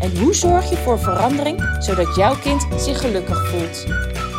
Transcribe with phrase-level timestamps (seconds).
[0.00, 3.84] En hoe zorg je voor verandering zodat jouw kind zich gelukkig voelt?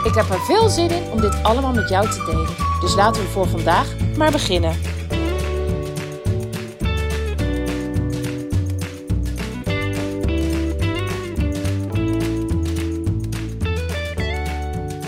[0.04, 2.56] Ik heb er veel zin in om dit allemaal met jou te delen.
[2.82, 4.71] Dus laten we voor vandaag maar beginnen.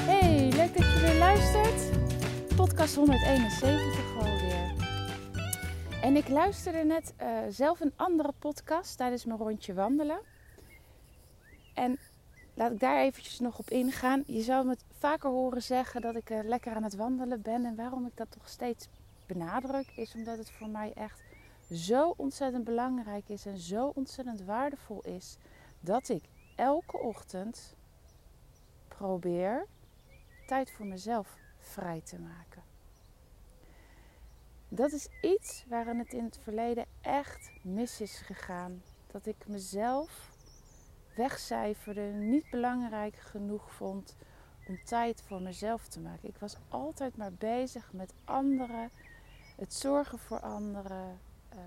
[0.06, 1.82] Hey, leuk dat je weer luistert.
[2.56, 4.74] Podcast 171 alweer.
[6.02, 10.20] En ik luisterde net uh, zelf een andere podcast tijdens mijn rondje wandelen.
[11.80, 11.98] En
[12.54, 14.24] laat ik daar eventjes nog op ingaan.
[14.28, 17.66] Je zou me vaker horen zeggen dat ik uh, lekker aan het wandelen ben.
[17.66, 18.88] En waarom ik dat toch steeds
[19.26, 21.22] benadruk, is omdat het voor mij echt
[21.72, 25.38] zo ontzettend belangrijk is en zo ontzettend waardevol is
[25.80, 26.24] dat ik
[26.56, 27.76] elke ochtend
[28.88, 29.66] probeer
[30.48, 32.64] tijd voor mezelf vrij te maken.
[34.70, 38.82] Dat is iets waarin het in het verleden echt mis is gegaan.
[39.08, 40.29] Dat ik mezelf
[41.16, 44.16] wegcijferde, niet belangrijk genoeg vond
[44.68, 46.30] om tijd voor mezelf te maken.
[46.30, 48.90] Ik was altijd maar bezig met anderen,
[49.56, 51.20] het zorgen voor anderen,
[51.54, 51.60] uh,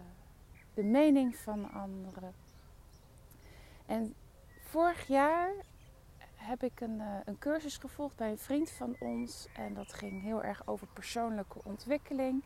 [0.75, 2.35] de mening van anderen.
[3.87, 4.15] En
[4.61, 5.51] vorig jaar
[6.35, 10.23] heb ik een, uh, een cursus gevolgd bij een vriend van ons en dat ging
[10.23, 12.43] heel erg over persoonlijke ontwikkeling.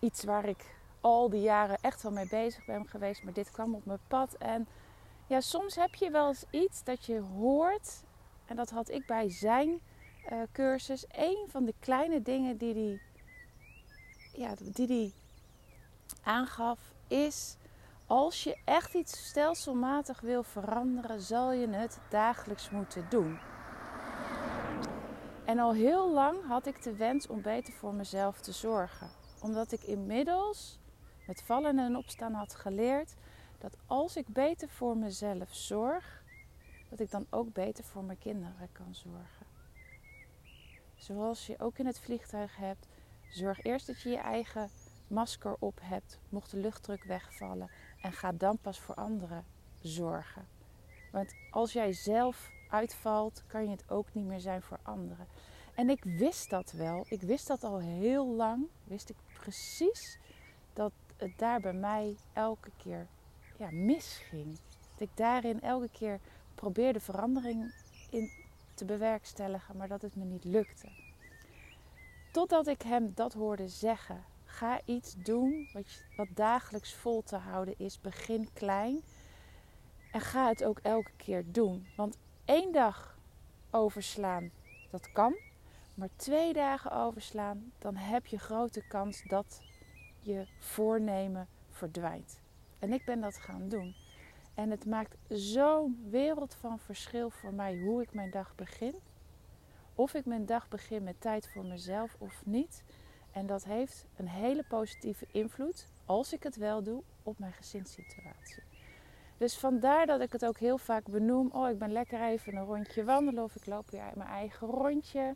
[0.00, 3.74] Iets waar ik al die jaren echt wel mee bezig ben geweest, maar dit kwam
[3.74, 4.66] op mijn pad en
[5.26, 8.02] ja, soms heb je wel eens iets dat je hoort.
[8.46, 9.80] En dat had ik bij zijn
[10.32, 11.04] uh, cursus.
[11.08, 13.00] Een van de kleine dingen die hij
[14.32, 15.14] ja, die die
[16.22, 16.78] aangaf
[17.08, 17.56] is...
[18.08, 23.38] Als je echt iets stelselmatig wil veranderen, zal je het dagelijks moeten doen.
[25.44, 29.08] En al heel lang had ik de wens om beter voor mezelf te zorgen.
[29.42, 30.78] Omdat ik inmiddels
[31.26, 33.14] met vallen en opstaan had geleerd
[33.70, 36.22] dat als ik beter voor mezelf zorg,
[36.88, 39.46] dat ik dan ook beter voor mijn kinderen kan zorgen.
[40.94, 42.86] Zoals je ook in het vliegtuig hebt,
[43.28, 44.70] zorg eerst dat je je eigen
[45.06, 47.70] masker op hebt, mocht de luchtdruk wegvallen,
[48.02, 49.44] en ga dan pas voor anderen
[49.80, 50.46] zorgen.
[51.12, 55.26] Want als jij zelf uitvalt, kan je het ook niet meer zijn voor anderen.
[55.74, 57.06] En ik wist dat wel.
[57.08, 58.66] Ik wist dat al heel lang.
[58.84, 60.18] Wist ik precies
[60.72, 63.06] dat het daar bij mij elke keer
[63.58, 64.58] ja, misging.
[64.90, 66.20] Dat ik daarin elke keer
[66.54, 67.74] probeerde verandering
[68.10, 68.30] in
[68.74, 70.88] te bewerkstelligen, maar dat het me niet lukte.
[72.32, 74.24] Totdat ik hem dat hoorde zeggen.
[74.44, 78.00] Ga iets doen wat, wat dagelijks vol te houden is.
[78.00, 79.02] Begin klein.
[80.12, 81.86] En ga het ook elke keer doen.
[81.96, 83.18] Want één dag
[83.70, 84.50] overslaan,
[84.90, 85.36] dat kan.
[85.94, 89.60] Maar twee dagen overslaan, dan heb je grote kans dat
[90.20, 92.38] je voornemen verdwijnt.
[92.86, 93.94] En ik ben dat gaan doen.
[94.54, 98.94] En het maakt zo'n wereld van verschil voor mij hoe ik mijn dag begin.
[99.94, 102.82] Of ik mijn dag begin met tijd voor mezelf of niet.
[103.32, 108.62] En dat heeft een hele positieve invloed, als ik het wel doe, op mijn gezinssituatie.
[109.36, 111.50] Dus vandaar dat ik het ook heel vaak benoem.
[111.52, 115.34] Oh, ik ben lekker even een rondje wandelen of ik loop weer mijn eigen rondje.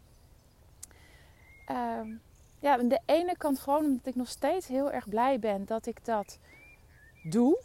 [1.71, 2.21] Um,
[2.59, 5.87] ja, aan de ene kant gewoon omdat ik nog steeds heel erg blij ben dat
[5.87, 6.39] ik dat
[7.22, 7.62] doe.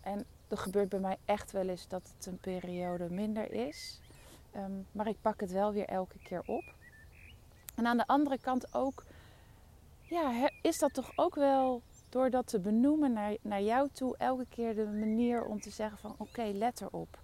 [0.00, 4.00] En er gebeurt bij mij echt wel eens dat het een periode minder is.
[4.56, 6.64] Um, maar ik pak het wel weer elke keer op.
[7.74, 9.04] En aan de andere kant ook,
[10.02, 13.12] ja, is dat toch ook wel door dat te benoemen
[13.42, 17.18] naar, jou toe, elke keer de manier om te zeggen van oké, let erop.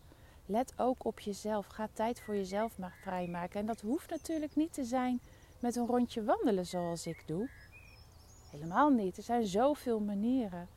[0.47, 1.66] Let ook op jezelf.
[1.66, 3.61] Ga tijd voor jezelf maar vrijmaken.
[3.61, 5.20] En dat hoeft natuurlijk niet te zijn
[5.58, 7.49] met een rondje wandelen zoals ik doe.
[8.50, 9.17] Helemaal niet.
[9.17, 10.69] Er zijn zoveel manieren.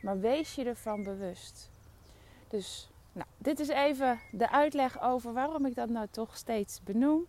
[0.00, 1.70] Maar wees je ervan bewust.
[2.48, 7.26] Dus nou, dit is even de uitleg over waarom ik dat nou toch steeds benoem.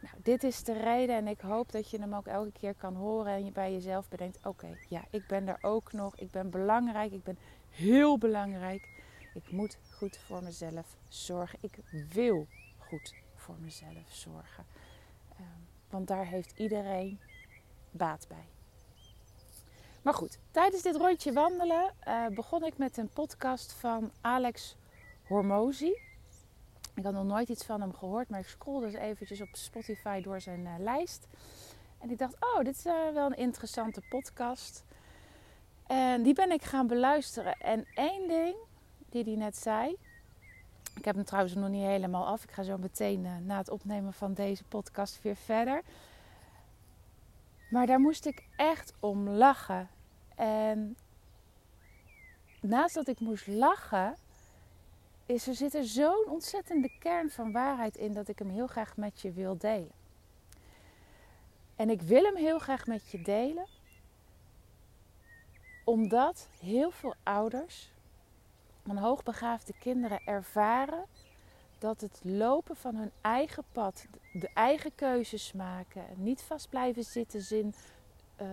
[0.00, 2.94] Nou, dit is de reden en ik hoop dat je hem ook elke keer kan
[2.94, 6.16] horen en je bij jezelf bedenkt: oké, ja, ik ben er ook nog.
[6.16, 7.12] Ik ben belangrijk.
[7.12, 7.38] Ik ben
[7.70, 8.88] heel belangrijk.
[9.34, 11.58] Ik moet goed voor mezelf zorgen.
[11.62, 11.78] Ik
[12.12, 12.46] wil
[12.78, 14.66] goed voor mezelf zorgen.
[15.40, 17.20] Um, want daar heeft iedereen
[17.90, 18.57] baat bij.
[20.08, 24.76] Maar goed, tijdens dit rondje wandelen uh, begon ik met een podcast van Alex
[25.26, 25.92] Hormozy.
[26.94, 30.20] Ik had nog nooit iets van hem gehoord, maar ik scrollde dus eventjes op Spotify
[30.20, 31.26] door zijn uh, lijst.
[31.98, 34.84] En ik dacht, oh, dit is uh, wel een interessante podcast.
[35.86, 37.56] En die ben ik gaan beluisteren.
[37.58, 38.54] En één ding
[39.08, 39.96] die hij net zei.
[40.96, 42.42] Ik heb hem trouwens nog niet helemaal af.
[42.42, 45.82] Ik ga zo meteen na het opnemen van deze podcast weer verder.
[47.70, 49.88] Maar daar moest ik echt om lachen.
[50.38, 50.96] En
[52.60, 54.16] naast dat ik moest lachen,
[55.26, 58.96] is er zit er zo'n ontzettende kern van waarheid in dat ik hem heel graag
[58.96, 59.92] met je wil delen.
[61.76, 63.66] En ik wil hem heel graag met je delen,
[65.84, 67.92] omdat heel veel ouders
[68.86, 71.04] van hoogbegaafde kinderen ervaren
[71.78, 77.58] dat het lopen van hun eigen pad, de eigen keuzes maken, niet vast blijven zitten
[77.58, 77.74] in,
[78.42, 78.46] uh,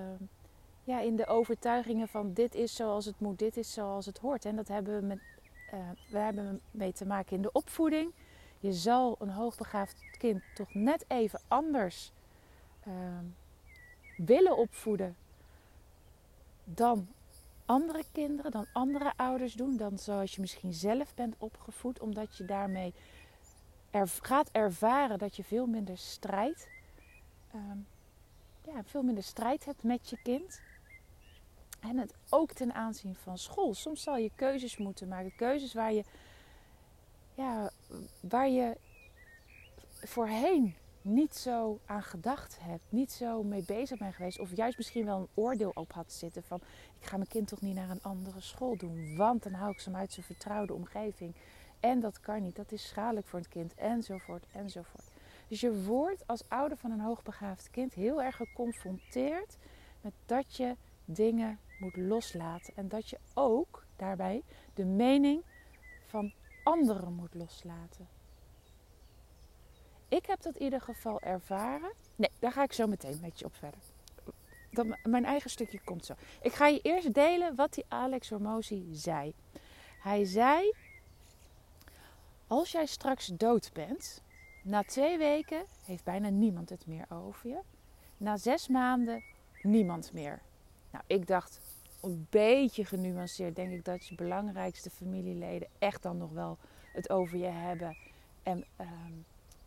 [0.86, 4.46] ja, in de overtuigingen van dit is zoals het moet, dit is zoals het hoort.
[4.46, 5.20] En dat hebben we met,
[5.74, 5.80] uh,
[6.10, 8.14] we hebben mee te maken in de opvoeding.
[8.60, 12.12] Je zal een hoogbegaafd kind toch net even anders
[12.88, 12.94] uh,
[14.18, 15.16] willen opvoeden
[16.64, 17.08] dan
[17.66, 22.46] andere kinderen, dan andere ouders doen, dan zoals je misschien zelf bent opgevoed, omdat je
[22.46, 22.94] daarmee
[23.92, 26.70] er, gaat ervaren dat je veel minder strijd,
[27.56, 27.88] um,
[28.62, 30.62] ja, veel minder strijd hebt met je kind.
[31.90, 33.74] En het ook ten aanzien van school.
[33.74, 36.04] Soms zal je keuzes moeten maken, keuzes waar je,
[37.34, 37.72] ja,
[38.20, 38.78] waar je
[40.04, 45.06] voorheen niet zo aan gedacht hebt, niet zo mee bezig bent geweest, of juist misschien
[45.06, 46.62] wel een oordeel op had zitten van
[47.00, 49.80] ik ga mijn kind toch niet naar een andere school doen, want dan hou ik
[49.80, 51.36] ze uit zijn vertrouwde omgeving.
[51.80, 55.04] En dat kan niet, dat is schadelijk voor het kind, enzovoort, enzovoort.
[55.48, 59.58] Dus je wordt als ouder van een hoogbegaafd kind heel erg geconfronteerd
[60.02, 62.74] met dat je dingen moet loslaten.
[62.76, 64.44] En dat je ook daarbij
[64.74, 65.44] de mening
[66.06, 66.34] van
[66.64, 68.08] anderen moet loslaten.
[70.08, 71.92] Ik heb dat in ieder geval ervaren.
[72.16, 73.80] Nee, daar ga ik zo meteen met je op verder.
[74.72, 76.14] Dat, mijn eigen stukje komt zo.
[76.42, 79.34] Ik ga je eerst delen wat die Alex Hormozy zei.
[80.00, 80.74] Hij zei:
[82.48, 84.24] Als jij straks dood bent,
[84.64, 87.60] na twee weken heeft bijna niemand het meer over je.
[88.18, 89.24] Na zes maanden
[89.62, 90.42] niemand meer.
[90.92, 91.60] Nou, ik dacht,
[92.06, 96.58] een beetje genuanceerd, denk ik dat je belangrijkste familieleden echt dan nog wel
[96.94, 97.98] het over je hebben.
[98.44, 99.14] En ehm,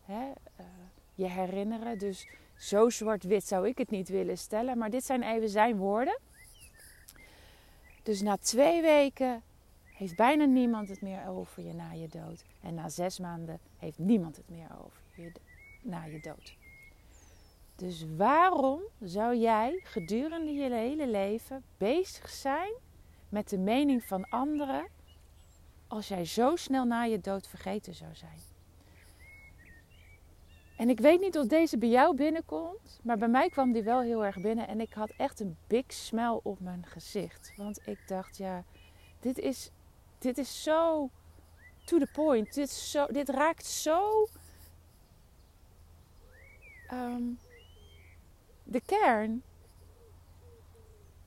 [0.05, 0.27] hè,
[0.59, 0.65] uh,
[1.13, 1.97] je herinneren.
[1.97, 4.77] Dus zo zwart-wit zou ik het niet willen stellen.
[4.77, 6.19] Maar dit zijn even zijn woorden.
[8.03, 9.41] Dus na twee weken
[9.83, 12.43] heeft bijna niemand het meer over je na je dood.
[12.61, 15.31] En na zes maanden heeft niemand het meer over je
[15.81, 16.57] na je dood.
[17.79, 22.71] Dus waarom zou jij gedurende je hele leven bezig zijn
[23.29, 24.87] met de mening van anderen
[25.87, 28.39] als jij zo snel na je dood vergeten zou zijn?
[30.77, 34.01] En ik weet niet of deze bij jou binnenkomt, maar bij mij kwam die wel
[34.01, 37.53] heel erg binnen en ik had echt een big smile op mijn gezicht.
[37.55, 38.63] Want ik dacht, ja,
[39.19, 39.71] dit is,
[40.17, 41.09] dit is zo
[41.85, 42.53] to the point.
[42.53, 44.27] Dit, zo, dit raakt zo
[46.91, 47.39] um,
[48.71, 49.43] de kern.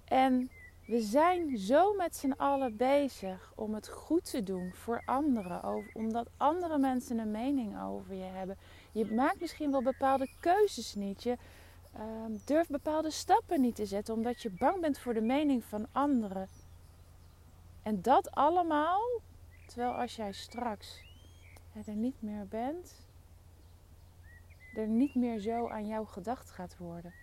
[0.05, 0.51] En
[0.87, 5.85] we zijn zo met z'n allen bezig om het goed te doen voor anderen.
[5.93, 8.57] Omdat andere mensen een mening over je hebben.
[8.93, 11.23] Je maakt misschien wel bepaalde keuzes niet.
[11.23, 11.37] Je
[11.97, 12.03] uh,
[12.45, 16.49] durft bepaalde stappen niet te zetten omdat je bang bent voor de mening van anderen.
[17.83, 19.03] En dat allemaal,
[19.67, 21.05] terwijl als jij straks
[21.87, 23.01] er niet meer bent,
[24.75, 27.22] er niet meer zo aan jou gedacht gaat worden.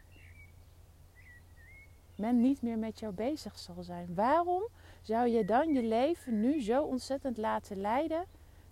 [2.19, 4.15] Men niet meer met jou bezig zal zijn.
[4.15, 4.67] Waarom
[5.01, 8.25] zou je dan je leven nu zo ontzettend laten leiden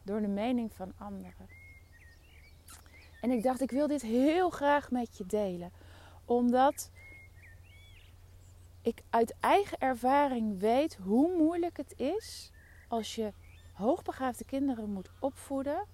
[0.03, 1.47] door de mening van anderen?
[3.21, 5.71] En ik dacht, ik wil dit heel graag met je delen.
[6.25, 6.91] Omdat
[8.81, 12.51] ik uit eigen ervaring weet hoe moeilijk het is
[12.87, 13.33] als je
[13.73, 15.85] hoogbegaafde kinderen moet opvoeden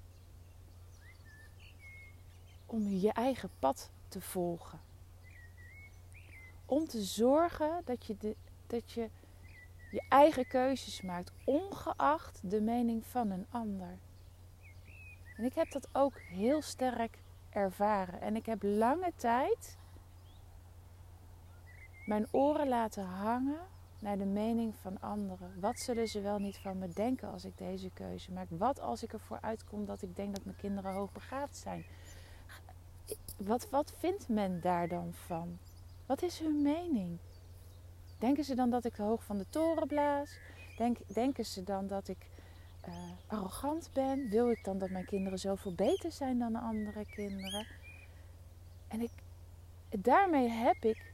[2.66, 4.93] om je eigen pad te volgen.
[6.74, 8.36] Om te zorgen dat je, de,
[8.68, 9.10] dat je
[9.92, 13.98] je eigen keuzes maakt, ongeacht de mening van een ander.
[15.38, 18.22] En ik heb dat ook heel sterk ervaren.
[18.22, 19.78] En ik heb lange tijd
[22.06, 23.62] mijn oren laten hangen
[24.00, 25.60] naar de mening van anderen.
[25.60, 28.48] Wat zullen ze wel niet van me denken als ik deze keuze maak?
[28.50, 31.86] Wat als ik ervoor uitkom dat ik denk dat mijn kinderen hoogbegaafd zijn?
[33.38, 35.60] Wat, wat vindt men daar dan van?
[36.06, 37.20] Wat is hun mening?
[38.18, 40.38] Denken ze dan dat ik hoog van de toren blaas?
[40.78, 42.28] Denk, denken ze dan dat ik
[42.88, 42.96] uh,
[43.28, 44.30] arrogant ben?
[44.30, 47.68] Wil ik dan dat mijn kinderen zoveel beter zijn dan andere kinderen?
[48.88, 49.12] En ik,
[49.90, 51.14] daarmee heb ik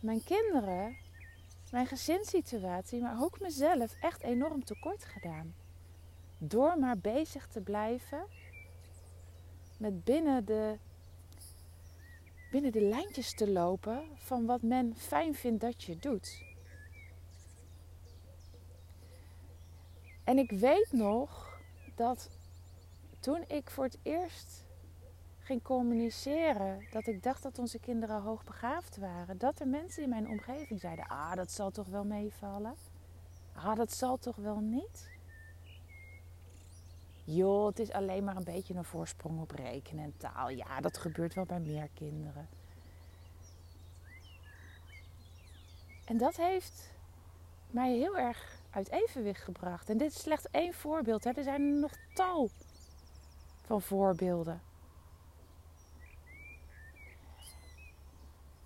[0.00, 0.96] mijn kinderen,
[1.70, 5.54] mijn gezinssituatie, maar ook mezelf echt enorm tekort gedaan.
[6.38, 8.26] Door maar bezig te blijven
[9.78, 10.78] met binnen de,
[12.50, 16.44] binnen de lijntjes te lopen van wat men fijn vindt dat je doet.
[20.24, 21.60] En ik weet nog
[21.94, 22.30] dat
[23.20, 24.64] toen ik voor het eerst
[25.38, 30.28] ging communiceren, dat ik dacht dat onze kinderen hoogbegaafd waren, dat er mensen in mijn
[30.28, 32.74] omgeving zeiden: Ah, dat zal toch wel meevallen?
[33.52, 35.15] Ah, dat zal toch wel niet?
[37.28, 40.48] Joh, het is alleen maar een beetje een voorsprong op rekenen en taal.
[40.48, 42.48] Ja, dat gebeurt wel bij meer kinderen.
[46.04, 46.90] En dat heeft
[47.70, 49.90] mij heel erg uit evenwicht gebracht.
[49.90, 51.24] En dit is slechts één voorbeeld.
[51.24, 51.30] Hè.
[51.30, 52.50] Er zijn nog tal
[53.64, 54.62] van voorbeelden.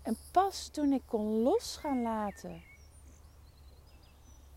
[0.02, 2.62] En pas toen ik kon los gaan laten,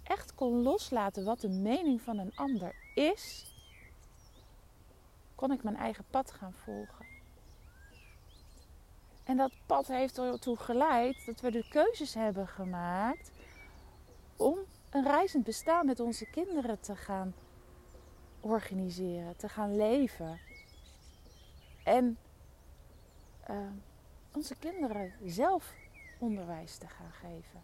[0.04, 3.53] echt kon loslaten wat de mening van een ander is,
[5.44, 7.06] kon ik mijn eigen pad gaan volgen.
[9.24, 13.32] En dat pad heeft ertoe geleid dat we de keuzes hebben gemaakt
[14.38, 14.58] om
[14.90, 17.34] een reizend bestaan met onze kinderen te gaan
[18.40, 20.40] organiseren, te gaan leven.
[21.84, 22.18] En
[23.50, 23.58] uh,
[24.34, 25.74] onze kinderen zelf
[26.20, 27.62] onderwijs te gaan geven.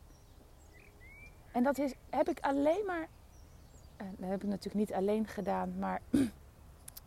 [1.51, 3.07] En dat is, heb ik alleen maar,
[4.01, 6.01] uh, dat heb ik natuurlijk niet alleen gedaan, maar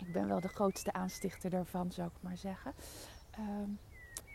[0.07, 2.73] ik ben wel de grootste aanstichter daarvan, zou ik maar zeggen.
[3.39, 3.47] Uh,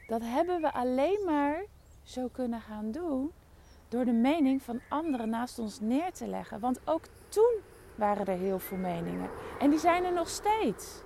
[0.08, 1.66] dat hebben we alleen maar
[2.04, 3.32] zo kunnen gaan doen
[3.88, 6.60] door de mening van anderen naast ons neer te leggen.
[6.60, 7.60] Want ook toen
[7.96, 9.30] waren er heel veel meningen.
[9.60, 11.02] En die zijn er nog steeds.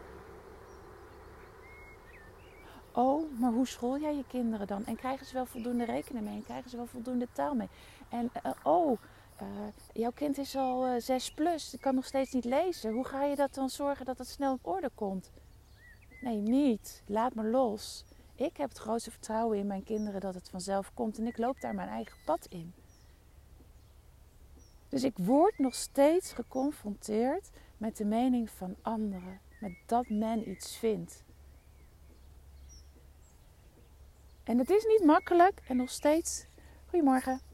[2.94, 4.86] Oh, maar hoe school jij je kinderen dan?
[4.86, 6.36] En krijgen ze wel voldoende rekenen mee?
[6.36, 7.70] En krijgen ze wel voldoende taal mee?
[8.10, 8.98] En uh, oh,
[9.41, 9.48] uh,
[9.93, 12.93] jouw kind is al uh, 6 plus, kan nog steeds niet lezen.
[12.93, 15.31] Hoe ga je dat dan zorgen dat het snel op orde komt?
[16.21, 17.03] Nee, niet.
[17.05, 18.05] Laat me los.
[18.36, 21.62] Ik heb het grootste vertrouwen in mijn kinderen dat het vanzelf komt en ik loop
[21.62, 22.74] daar mijn eigen pad in.
[24.89, 30.77] Dus ik word nog steeds geconfronteerd met de mening van anderen, met dat men iets
[30.77, 31.24] vindt.
[34.43, 36.45] En het is niet makkelijk en nog steeds.
[36.86, 37.50] Goedemorgen.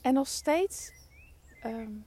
[0.00, 0.92] En nog steeds
[1.64, 2.04] um,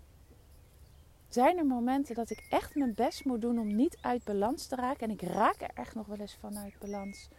[1.27, 4.75] zijn er momenten dat ik echt mijn best moet doen om niet uit balans te
[4.75, 5.07] raken.
[5.07, 7.29] En ik raak er echt nog wel eens vanuit balans.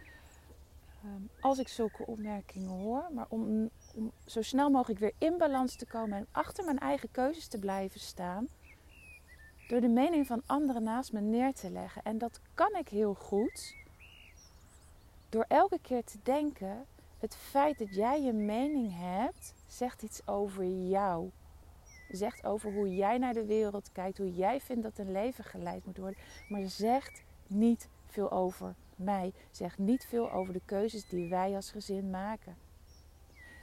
[1.04, 3.08] Um, als ik zulke opmerkingen hoor.
[3.12, 3.70] Maar om,
[4.26, 8.00] zo snel mogelijk weer in balans te komen en achter mijn eigen keuzes te blijven
[8.00, 8.48] staan.
[9.68, 12.02] Door de mening van anderen naast me neer te leggen.
[12.02, 13.76] En dat kan ik heel goed.
[15.28, 16.86] Door elke keer te denken:
[17.18, 21.30] het feit dat jij je mening hebt, zegt iets over jou
[22.08, 25.84] zegt over hoe jij naar de wereld kijkt, hoe jij vindt dat een leven geleid
[25.84, 31.28] moet worden, maar zegt niet veel over mij, zegt niet veel over de keuzes die
[31.28, 32.56] wij als gezin maken.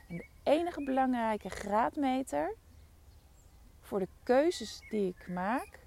[0.07, 2.55] En de enige belangrijke graadmeter
[3.81, 5.79] voor de keuzes die ik maak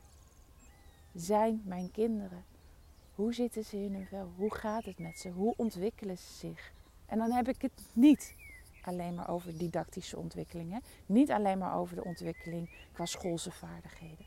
[1.14, 2.44] zijn mijn kinderen.
[3.14, 4.32] Hoe zitten ze in hun vel?
[4.36, 5.28] Hoe gaat het met ze?
[5.28, 6.72] Hoe ontwikkelen ze zich?
[7.06, 8.34] En dan heb ik het niet
[8.84, 10.82] alleen maar over didactische ontwikkelingen.
[11.06, 14.26] Niet alleen maar over de ontwikkeling qua schoolse vaardigheden.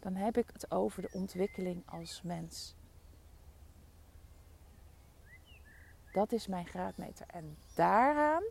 [0.00, 2.74] Dan heb ik het over de ontwikkeling als mens.
[6.12, 7.26] Dat is mijn graadmeter.
[7.26, 8.42] En daaraan,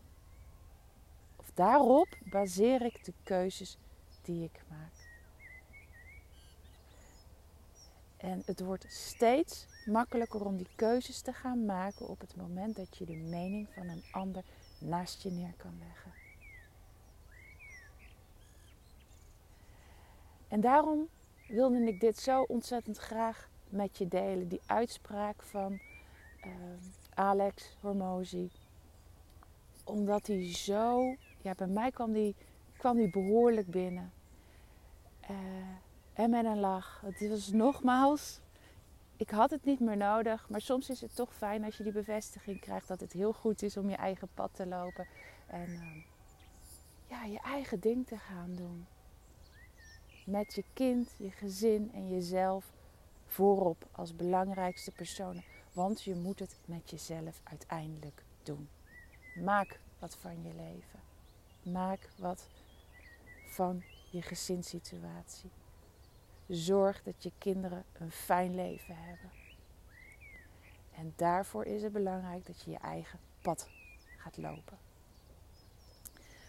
[1.35, 3.77] of daarop, baseer ik de keuzes
[4.21, 5.11] die ik maak.
[8.17, 12.97] En het wordt steeds makkelijker om die keuzes te gaan maken op het moment dat
[12.97, 14.43] je de mening van een ander
[14.83, 16.11] naast je neer kan leggen.
[20.47, 21.07] En daarom
[21.47, 24.47] wilde ik dit zo ontzettend graag met je delen.
[24.47, 25.79] Die uitspraak van
[26.45, 26.51] uh,
[27.13, 28.49] Alex Hormozy.
[29.83, 31.15] Omdat hij zo...
[31.41, 32.35] Ja, bij mij kwam die,
[32.77, 34.11] kwam die behoorlijk binnen.
[35.29, 35.37] Uh,
[36.13, 37.01] en met een lach.
[37.05, 38.39] Het was nogmaals
[39.23, 40.49] ik had het niet meer nodig.
[40.49, 43.61] Maar soms is het toch fijn als je die bevestiging krijgt dat het heel goed
[43.61, 45.07] is om je eigen pad te lopen.
[45.47, 46.03] En uh,
[47.07, 48.85] ja, je eigen ding te gaan doen.
[50.25, 52.71] Met je kind, je gezin en jezelf
[53.25, 55.43] voorop als belangrijkste personen.
[55.73, 58.69] Want je moet het met jezelf uiteindelijk doen.
[59.43, 60.99] Maak wat van je leven.
[61.73, 62.47] Maak wat
[63.45, 65.51] van je gezinssituatie.
[66.53, 69.31] Zorg dat je kinderen een fijn leven hebben.
[70.95, 73.69] En daarvoor is het belangrijk dat je je eigen pad
[74.17, 74.77] gaat lopen.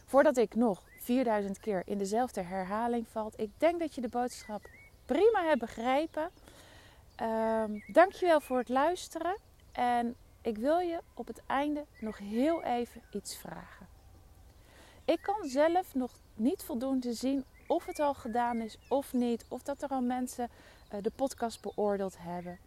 [0.05, 4.69] Voordat ik nog 4000 keer in dezelfde herhaling valt, ik denk dat je de boodschap
[5.05, 6.31] prima hebt begrepen.
[7.23, 9.37] Um, dankjewel voor het luisteren.
[9.73, 13.87] En ik wil je op het einde nog heel even iets vragen.
[15.05, 19.45] Ik kan zelf nog niet voldoende zien of het al gedaan is of niet.
[19.49, 20.49] Of dat er al mensen
[20.95, 22.59] uh, de podcast beoordeeld hebben.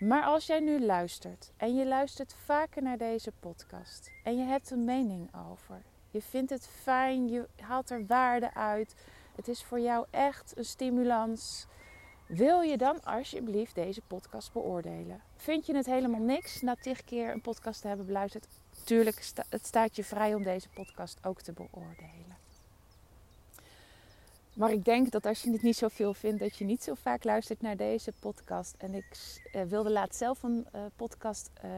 [0.00, 4.70] Maar als jij nu luistert en je luistert vaker naar deze podcast en je hebt
[4.70, 8.94] een mening over, je vindt het fijn, je haalt er waarde uit,
[9.36, 11.66] het is voor jou echt een stimulans,
[12.26, 15.22] wil je dan alsjeblieft deze podcast beoordelen?
[15.36, 18.46] Vind je het helemaal niks na tig keer een podcast te hebben beluisterd?
[18.84, 22.33] Tuurlijk, het staat je vrij om deze podcast ook te beoordelen.
[24.54, 27.24] Maar ik denk dat als je het niet zoveel vindt, dat je niet zo vaak
[27.24, 28.74] luistert naar deze podcast.
[28.78, 31.70] En ik uh, wilde laatst zelf een uh, podcast uh,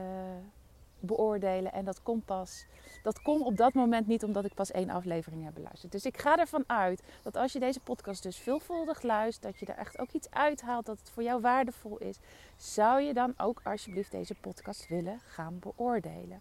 [1.00, 1.72] beoordelen.
[1.72, 2.66] En dat komt pas.
[3.02, 5.92] Dat komt op dat moment niet omdat ik pas één aflevering heb beluisterd.
[5.92, 9.66] Dus ik ga ervan uit dat als je deze podcast dus veelvuldig luistert, dat je
[9.66, 12.18] er echt ook iets uithaalt, dat het voor jou waardevol is.
[12.56, 16.40] Zou je dan ook alsjeblieft deze podcast willen gaan beoordelen?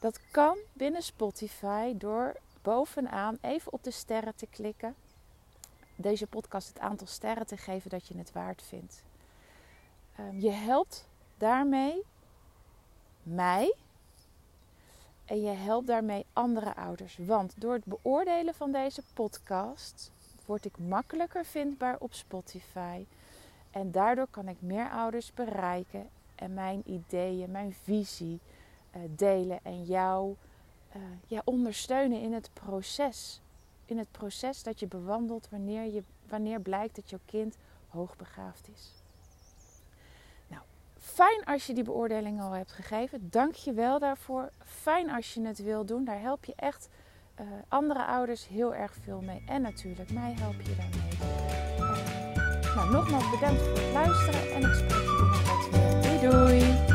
[0.00, 4.94] Dat kan binnen Spotify door bovenaan even op de sterren te klikken
[5.96, 9.02] deze podcast het aantal sterren te geven dat je het waard vindt.
[10.20, 11.08] Um, je helpt
[11.38, 12.02] daarmee
[13.22, 13.74] mij
[15.24, 17.18] en je helpt daarmee andere ouders.
[17.20, 20.12] Want door het beoordelen van deze podcast
[20.46, 23.06] word ik makkelijker vindbaar op Spotify.
[23.70, 28.40] En daardoor kan ik meer ouders bereiken en mijn ideeën, mijn visie
[28.96, 30.34] uh, delen en jou
[30.96, 33.40] uh, ja, ondersteunen in het proces
[33.86, 37.56] in het proces dat je bewandelt wanneer, je, wanneer blijkt dat jouw kind
[37.88, 38.92] hoogbegaafd is.
[40.48, 40.62] Nou,
[40.98, 43.30] fijn als je die beoordeling al hebt gegeven.
[43.30, 44.50] Dank je wel daarvoor.
[44.64, 46.04] Fijn als je het wil doen.
[46.04, 46.88] Daar help je echt
[47.40, 49.42] uh, andere ouders heel erg veel mee.
[49.46, 51.42] En natuurlijk, mij help je daarmee.
[52.74, 56.20] Nou, nogmaals bedankt voor het luisteren en ik spreek je weer.
[56.20, 56.93] Doei doei!